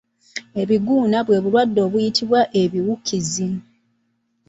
Ebiguuna 0.61 1.17
bwe 1.25 1.37
bulwadde 1.43 1.79
obiyitibwa 1.87 2.39
ebiwukiizi. 2.61 3.49